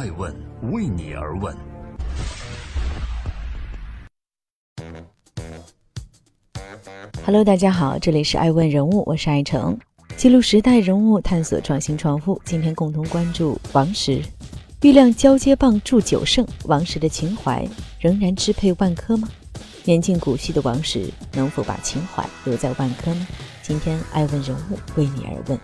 [0.00, 0.34] 爱问
[0.72, 1.54] 为你而问。
[7.26, 9.78] Hello，大家好，这里是爱问人物，我是爱成，
[10.16, 12.40] 记录时代人物，探索创新创富。
[12.46, 14.22] 今天共同关注王石，
[14.80, 19.28] 玉亮交接棒祝九胜，王石的情怀仍然支配万科吗？
[19.84, 23.26] 年近古稀的王石能否把情怀留在万科呢？
[23.62, 25.60] 今天爱问人物为你而问。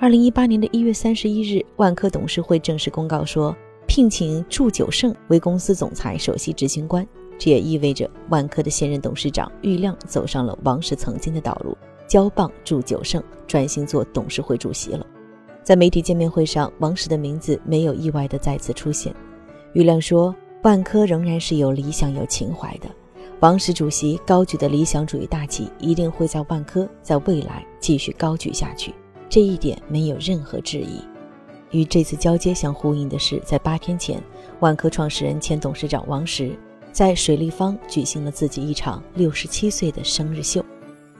[0.00, 3.54] 二零一八年的一月三十一日，万科董事会正式公告说，
[3.88, 7.04] 聘请祝九胜为公司总裁、首席执行官。
[7.36, 15.04] 这也意味着万科的现任董事长郁亮走上了王石曾经的道路，交棒祝九胜，专心做董事会主席了。
[15.64, 19.12] 在媒体见面会上，王石的名字没有意外的再次出现。
[19.72, 22.88] 郁亮说，万科仍然是有理想、有情怀的。
[23.40, 28.94] 王石主席高举的理想主义大旗，一定会在万科在未来继续高举下去。
[29.28, 31.00] 这一点没有任何质疑。
[31.70, 34.22] 与这次交接相呼应的是，在八天前，
[34.60, 36.58] 万科创始人、前董事长王石
[36.92, 40.64] 在水立方举行了自己一场六十七岁的生日秀。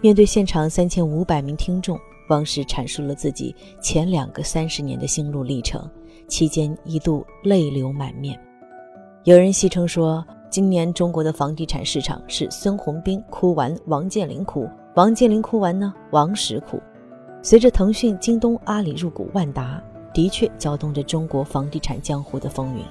[0.01, 1.99] 面对现场三千五百名听众，
[2.31, 5.87] 王石阐述了自己前两个三十年的心路历程，
[6.29, 8.41] 期间一度泪流满面。
[9.25, 16.81] 有人戏称说，今年中国的房地产市场是孙宏斌哭完，王健林哭；王健林哭完呢，王石哭。
[17.41, 19.81] 随着腾讯、京东、阿里入股万达，
[20.13, 22.83] 的确搅动着中国房地产江湖的风云。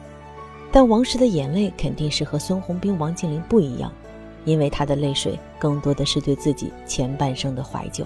[0.72, 3.92] 但王石的眼泪肯定是和孙宏斌、王健林不一样，
[4.46, 8.06] 因为他的泪水更多的是对自己前半生的怀旧。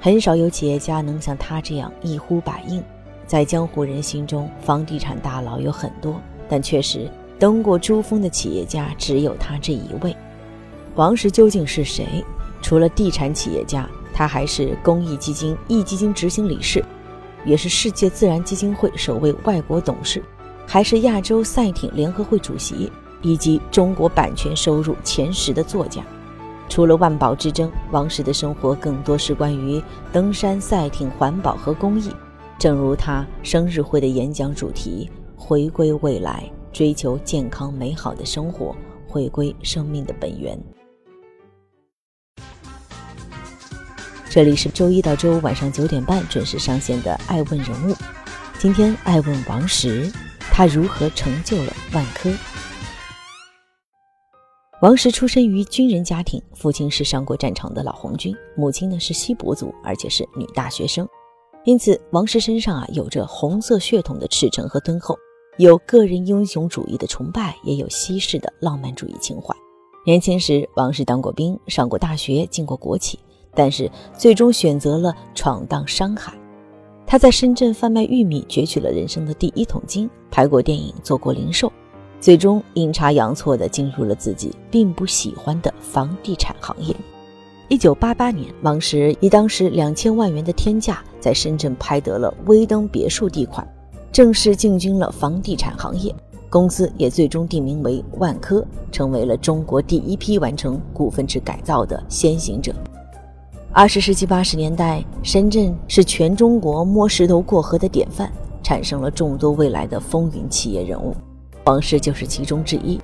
[0.00, 2.82] 很少有企业家能像他这样一呼百应。
[3.26, 10.14] 在江湖人心中，房地产大佬有很多，但确实登过珠峰的企业家只有他这一位。
[10.94, 12.24] 王石究竟是谁？
[12.60, 13.88] 除了地产企业家。
[14.22, 16.84] 他还是公益基金壹基金执行理事，
[17.44, 20.22] 也是世界自然基金会首位外国董事，
[20.64, 22.88] 还是亚洲赛艇联合会主席，
[23.20, 26.00] 以及中国版权收入前十的作家。
[26.68, 29.82] 除了万宝之争，王石的生活更多是关于
[30.12, 32.08] 登山、赛艇、环保和公益。
[32.60, 38.72] 正如他生日会的演讲主题：“回归未来，追求健康美好的生活，
[39.08, 40.56] 回归生命的本源。”
[44.34, 47.92] 这里是周一到周五晚上九点半准时上线的《爱问人物》，
[48.58, 50.10] 今天爱问王石，
[50.50, 52.32] 他如何成就了万科？
[54.80, 61.06] 王石出身于军人家庭，父亲是上过战场的老红军，母亲呢是锡伯族，而且是女大学生，
[61.66, 65.14] 因此王石身上啊有着红色血统的赤诚和敦厚，
[65.58, 69.54] 有个人英雄主义的崇拜，也有西式的浪漫主义情怀。
[70.06, 73.18] 年轻时，王石当过兵，上过大学，进过国企。
[73.54, 76.32] 但是最终选择了闯荡商海，
[77.06, 81.70] 他在深圳贩卖玉米，攫取了人生的第一桶金，拍过电影，做过零售，
[82.20, 86.94] 最终阴差阳错地进入了自己并不喜欢的房地产行业。
[87.68, 93.66] 一九八八年，王石以当时两千万元的天价，在深圳拍得了威登别墅地块，
[94.10, 96.14] 正式进军了房地产行业。
[96.50, 102.74] 公司也最终定名为万科，成为了中国第一批完成股份制改造的先行者。
[103.74, 108.30] 二十世纪八十年代，深圳是全中国摸石头过河的典范，
[108.62, 111.16] 产生了众多未来的风云企业人物，
[111.64, 113.00] 王石就是其中之一。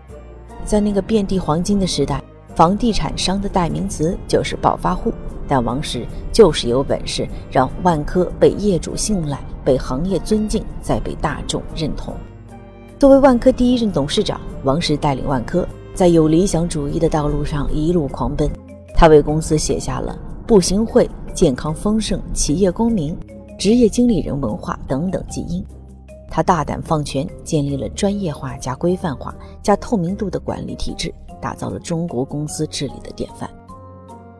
[0.67, 2.23] 在那个遍地黄金的时代，
[2.55, 5.11] 房地产商的代名词就是暴发户，
[5.49, 12.13] 但王石就是有本事让万科被业主信赖、被行业尊敬、再被大众认同。
[12.99, 18.51] 作为万科第一任董事长，王石带领万科在有理想主义的道路上一路狂奔，
[18.95, 20.15] 他为公司写下了。
[20.49, 23.15] 步行会、健康丰盛、企业公民、
[23.59, 25.63] 职业经理人文化等等基因，
[26.31, 33.49] 他大胆放权，建立了专业化加规范化加透明度的管理体制，打造了中国公司治理的典范。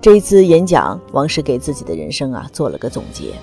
[0.01, 3.35] 这一次演讲，王石给自己的人生啊做了个总结：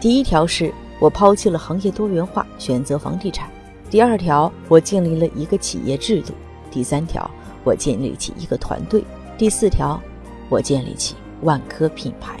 [0.00, 3.46] 第一条是我抛弃了行业多元化，选择房地产；
[3.90, 6.32] 第二条，我建立了一个企业制度；
[6.70, 7.30] 第三条，
[7.64, 9.02] 我建立起一个团队；
[9.36, 10.00] 第四条，
[10.48, 11.14] 我建立起。
[11.44, 12.38] 万科品牌，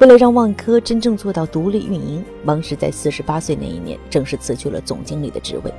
[0.00, 5.72] 为了让万科真正做到独立运营，王石在四十八岁那一年正式辞去了总经理的职位，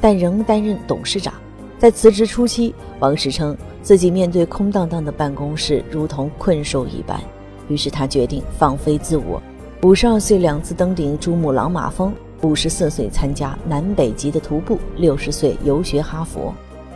[0.00, 1.34] 但仍担任董事长。
[1.78, 7.20] 在辞职初期，王石称自己面对空荡荡的办公室如同困兽一般，
[7.68, 9.40] 于是他决定放飞自我。
[9.82, 12.12] 五十二岁两次登顶珠穆朗玛峰，
[12.42, 16.52] 五十四岁参加南北极的徒步，六十岁游学哈佛。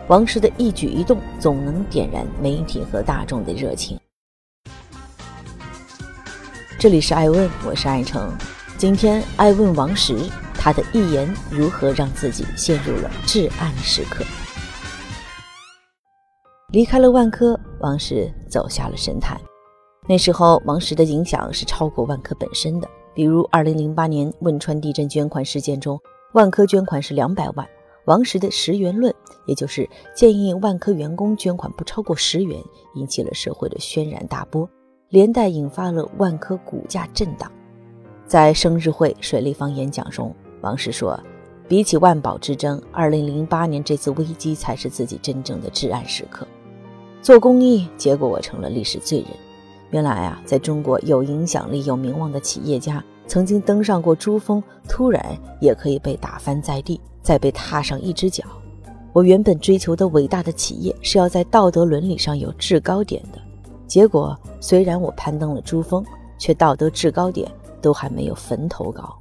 [0.08, 3.96] 王石的一举一动总能点燃媒体和大众的热情。
[6.82, 8.36] 这里是爱问，我是爱成。
[8.76, 14.24] 今天爱问王石，他的一言如何让自己陷入了至暗时刻。
[16.72, 19.40] 离开了万科，王石走下了神坛。
[20.08, 22.88] 那时候，王石的影响是超过万科本身的。
[23.14, 25.96] 比如，二零零八年汶川地震捐款事件中，
[26.32, 27.64] 万科捐款是两百万，
[28.06, 29.14] 王石的十元论，
[29.46, 32.60] 也就是建议万科员工捐款不超过十元，
[32.96, 34.68] 引起了社会的轩然大波，
[35.12, 37.52] 连带引发了万科股价震荡。
[38.26, 41.20] 在生日会水立方演讲中，王石说
[41.68, 46.48] ：“比起万宝之争，二零零八年这次危机才是自己真正的至暗时刻。”
[47.20, 49.28] 做公益，结果我成了历史罪人。
[49.90, 58.42] 原来啊，在中国有影响力、有名望的企业家，曾经登上过珠峰，突然也可以被打翻在地，再被踏上一只脚。
[59.12, 63.38] 我原本追求的伟大的企业，是要在道德伦理上有制高点的。
[63.92, 66.02] 结果，虽然我攀登了珠峰，
[66.38, 67.46] 却道德制高点
[67.82, 69.14] 都还没有坟头高。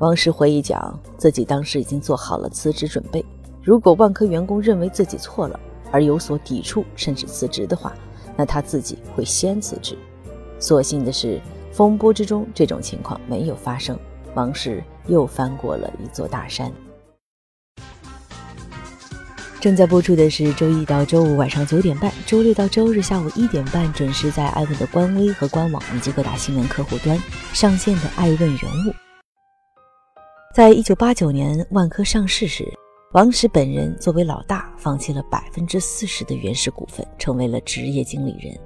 [0.00, 3.24] 王石回忆讲，自己当时已经做好了辞职准备。
[3.62, 5.58] 如果万科员工认为自己错了，
[5.90, 7.94] 而有所抵触，甚至辞职的话，
[8.36, 9.96] 那他自己会先辞职。
[10.58, 11.40] 所幸的是，
[11.72, 13.98] 风波之中这种情况没有发生，
[14.34, 16.70] 王石又翻过了一座大山。
[19.62, 27.16] 正在播出的是周一到周五晚上九点半，周六到周日下午一点半准时在艾问的官微和官网以及各大新闻客户端
[27.52, 28.90] 上线的《艾问人物》。
[30.52, 32.66] 在一九八九年万科上市时。
[33.12, 38.58] 王石本人作为老大，放弃了百分之四十的原始股份，成为了职业经理人。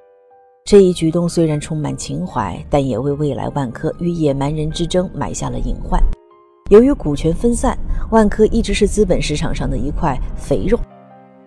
[0.65, 6.01] 这一举动虽然充满情怀，但也为未来万科与野蛮人之争埋下了隐患。
[6.69, 7.79] 由于股权分散，
[8.11, 10.77] 万科一直是资本市场上的一块肥肉。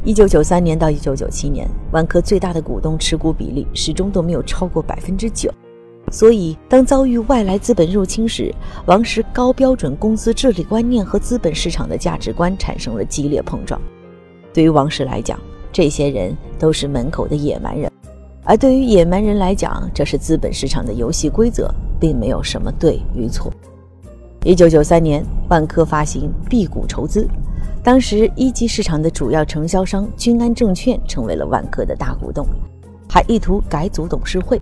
[0.05, 5.53] 一九九三年到一九九七年，万科最大的股东持股比例始终都没有超过百分之九。
[6.09, 8.49] 所以，当遭遇外来资本入侵时，
[8.85, 13.79] 王石高标准公司治理观念和资本市场的价值观产生了激烈碰撞。
[14.53, 15.37] 对于王石来讲，
[15.69, 17.91] 这些人都是门口的野蛮人；
[18.45, 21.69] 而对于野蛮人来讲，这是资本市场的游戏规则，
[21.99, 23.51] 并没有什么对与错。
[24.45, 27.27] 一九九三年，万科发行 B 股筹资，
[27.83, 32.47] 当时一级市场的主要承销商君安证券成为了万科的大股东，
[33.09, 34.61] 还意图改组董事会。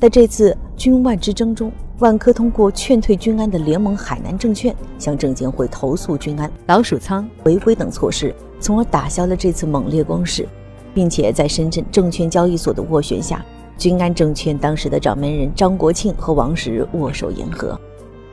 [0.00, 1.70] 在这次君万之争中，
[2.00, 10.44] 万科通过劝退君安的联盟海南证券向证监会投诉君安老鼠仓违规等措施，从而打消了这次猛烈攻势，
[10.92, 13.44] 并且在深圳证券交易所的斡旋下，
[13.78, 17.80] 君安证券当时的掌门人张国庆和王石握手言和。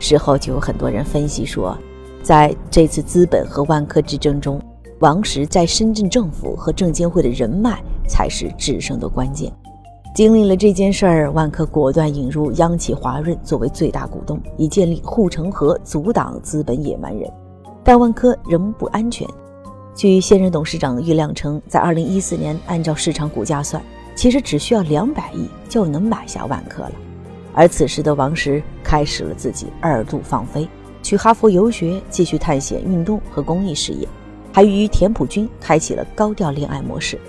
[0.02, 1.78] 事后就有很多人分析说，
[2.24, 4.60] 在这次资本和万科之争中，
[5.00, 9.54] 王石在深圳政府和证监会的人脉才是制胜的关键。
[10.14, 17.32] 经历了这件事儿，万科果断引入央企华润作为最大股东，以建立护城河，阻挡资本野蛮人。
[17.84, 19.28] 但万科仍不安全。
[19.96, 23.82] 据现任董事长郁亮称，在2014年，按照市场股价算，
[24.16, 26.92] 其实只需要200亿就能买下万科了。
[27.54, 30.68] 而此时的王石开始了自己二度放飞，
[31.04, 34.08] 去哈佛游学，继续探险运动和公益事业，
[34.52, 37.20] 还与田朴珺开启了高调恋爱模式。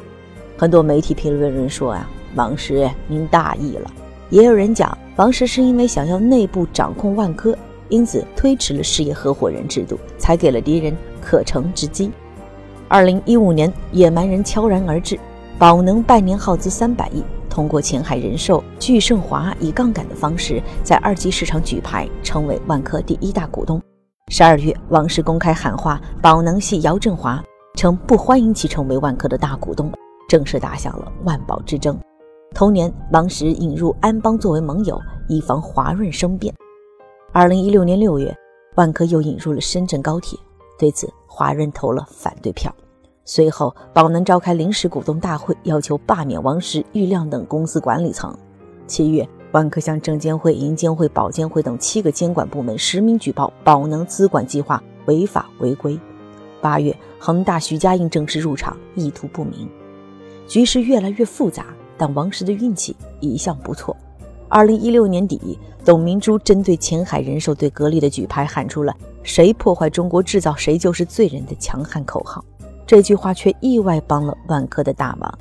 [0.57, 2.09] 很多媒体评论人说啊。
[2.35, 3.91] 王石，您大意了。
[4.31, 7.55] 也有人讲，王石是因为想要内部掌控万科，
[7.91, 12.11] 因此推迟了事业合伙人制度，才给了敌人可乘之机。
[12.89, 15.21] 二零一五年，野蛮人悄然而至，
[15.59, 17.23] 宝能半年耗资三百亿，
[17.53, 23.79] 通过前海人寿、聚盛华以杠杆的方式，在二级市场举牌，成为万科第一大股东。
[24.29, 27.45] 十二月，王石公开喊话宝能系姚振华，
[27.77, 29.93] 称不欢迎其成为万科的大股东，
[30.31, 31.95] 正式打响了万宝之争。
[32.55, 36.55] 同年，王石引入安邦作为盟友，以防华润生变。
[37.33, 38.35] 二零一六年六月，
[38.77, 40.39] 万科又引入了深圳高铁，
[40.79, 42.75] 对此华润投了反对票。
[43.25, 48.37] 随后，宝能召开临时股东大会，要求罢免王石、郁亮等公司管理层。
[48.87, 55.99] 七月，万科向证监会、银监会、保监会等七个监管部门实名举报宝能资管计划违法违规。
[56.61, 59.69] 八月，恒大徐家印正式入场，意图不明，
[60.49, 61.67] 局势越来越复杂。
[61.97, 63.97] 但王石的运气一向不错。
[64.49, 72.45] 二零一六年底，董明珠针对前海人寿对格力的举牌，喊出了“谁破坏中国制造，谁就是罪人”的强悍口号。
[72.87, 75.39] 这句话却意外帮了万科的大忙。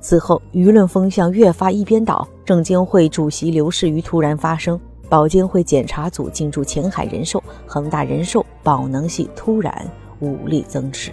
[0.00, 9.90] 此后，舆论风向越发一边倒，证监会主席刘士余突然发声，保监会检查组进驻前海人寿、恒大人寿、宝能系突然
[10.20, 11.10] 武力增持。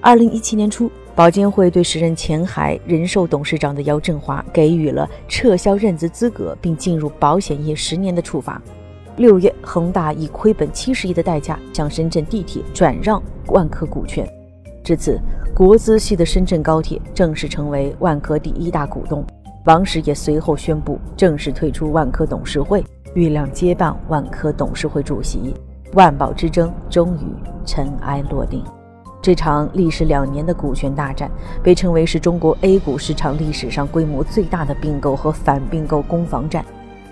[0.00, 0.90] 二零一七年初。
[1.14, 8.62] 保监会对时任前海人寿董事长的姚振华给予了撤销任职资格并进入保险业十年的处罚。
[9.16, 14.24] 六月，恒大以亏本七十亿的代价向深圳地铁转让万科股权，
[14.88, 15.20] 至此，
[15.54, 19.22] 国资系的深圳高铁正式成为万科第一大股东。
[19.66, 25.54] 王石也随后宣布正式退出万科董事会，郁亮接棒万科董事会主席。
[25.92, 27.26] 万宝之争终于
[27.66, 28.64] 尘埃落定。
[29.20, 31.30] 这场历时两年的股权大战，
[31.62, 36.64] 被称为是中国 A 股市场历史上规模最大的并购和反并购攻防战。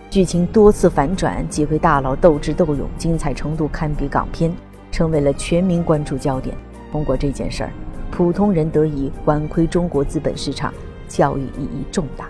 [0.08, 4.50] 剧情多次反转，几位大佬斗智斗勇，精彩程度堪比港片，
[4.90, 6.56] 成为了全民关注焦点。
[6.90, 7.70] 通过这件事儿，
[8.10, 10.72] 普通人得以玩窥中国资本市场，
[11.08, 12.28] 教育意义重大。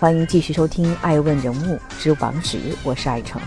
[0.00, 3.40] 欢迎继续收听《爱问人物之王石》，我是爱成。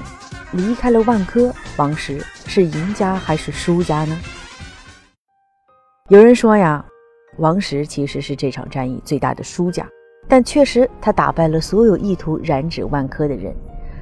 [0.51, 4.19] 离开了万科，王石是赢家还是输家呢？
[6.09, 6.85] 有人说呀，
[7.37, 9.87] 王石其实是这场战役最大的输家。
[10.27, 13.55] 但确实，他打败了所有意图染指万科的人。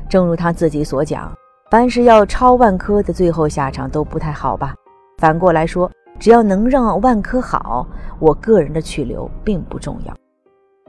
[0.09, 1.31] 正如他自己所讲，
[1.69, 4.73] 凡是要抄万科的，最后下场都不太好吧？
[5.19, 7.85] 反过来说，只要能让万科好，
[8.17, 10.13] 我个人的去留并不重要。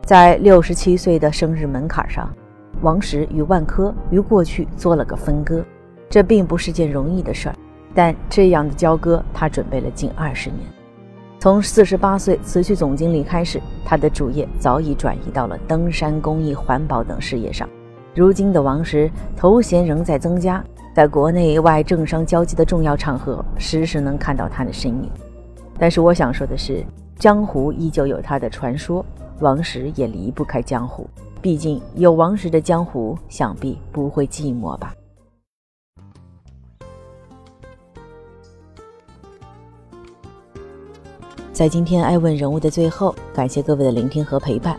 [0.07, 2.35] 在六十七岁的生日门槛上，
[2.81, 5.63] 王石与万科于过去做了个分割，
[6.09, 7.55] 这并不是件容易的事儿。
[7.95, 10.61] 但这样的交割，他准备了近二十年。
[11.39, 17.69] 从四十八岁辞去总经理开始，他的主业早已转移到了登山、公益、环保等事业上。
[18.13, 20.63] 如今的王石头衔仍在增加，
[20.93, 25.09] 在国内外政商交际的重要场合，时时能看到他的身影。
[25.79, 26.85] 但是我想说的是，
[27.19, 29.05] 江湖依旧有他的传说，
[29.39, 31.09] 王石也离不开江湖。
[31.41, 34.93] 毕竟有王石的江湖，想必不会寂寞吧。
[41.53, 44.77] 在今天爱问人物的最后，感谢各位的聆听和陪伴。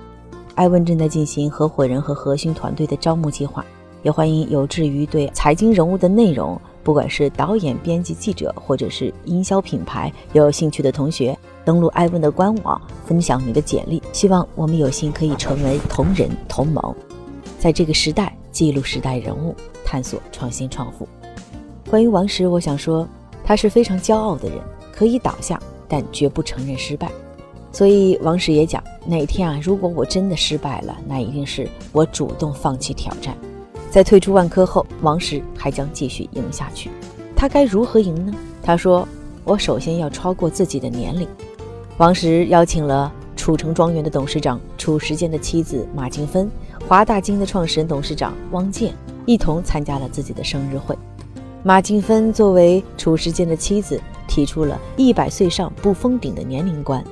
[0.56, 3.66] 艾问正在进行合伙人和核心团队的招募计划，
[4.04, 14.02] 也欢迎有志于对财经人物的内容，不管是导演、编辑、记者，或者是营销品牌有兴趣的同学，登录艾问的官网，分享你的简历。
[14.12, 16.96] 希望我们有幸可以成为同仁同盟，
[17.58, 19.56] 在这个时代记录时代人物，
[19.86, 21.08] 探索创新创富。
[21.90, 23.08] 关于王石，我想说，
[23.44, 24.60] 他是非常骄傲的人，
[24.94, 25.60] 可以倒下。
[25.94, 27.12] 但绝不承认失败，
[27.72, 33.36] 所以王石也讲，哪天啊，如果我真的失败了，那一定是我主动放弃挑战。
[33.90, 36.90] 在退出万科后，王石还将继续赢下去。
[37.36, 38.34] 他该如何赢呢？
[38.62, 39.08] 他说
[39.44, 41.28] ：“我首先要超过自己的年龄。”
[41.98, 46.50] 王石邀请了楚城庄园的董事长褚时健的妻子马静芬、
[46.88, 48.94] 华大基因的创始人董事长汪建
[49.26, 50.96] 一同参加了自己的生日会。
[51.64, 54.00] 马静芬作为褚时健的妻子。
[54.28, 57.04] 提出了一百岁上不封顶的年龄观，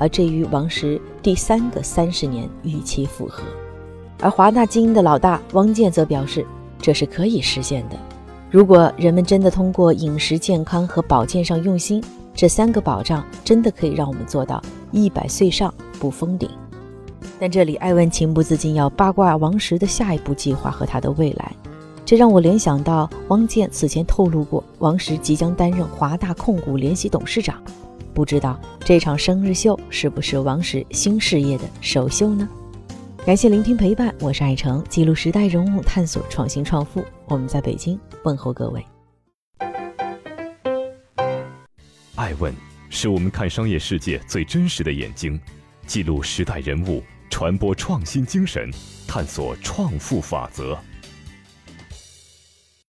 [0.00, 3.42] 而这与王石第三个三十年预期符合。
[4.18, 6.44] 而华大基因的老大汪建则表示，
[6.80, 7.96] 这是可以实现的。
[8.50, 12.02] 如果人们真的通过饮食健康和保健上用心，
[12.34, 16.48] 这三个保障真的可以让我们做到一百岁上不封顶。
[17.38, 21.52] 但这里艾文情不自禁要八卦王石的下一步计划和他的未来。
[22.06, 27.62] 这让我联想到汪建此前透露过，王石即将担任华大控股联席董事长。
[28.20, 32.46] 不知道这场生日秀是不是王石新事业的首秀呢？
[33.24, 37.02] 感谢聆听陪伴，我是爱成，记录时代人物，探索创新创富。
[37.24, 38.84] 我们在北京问候各位。
[42.16, 42.52] 爱问
[42.90, 45.40] 是我们看商业世界最真实的眼睛，
[45.86, 48.70] 记录时代人物，传播创新精神，
[49.08, 50.78] 探索创富法则。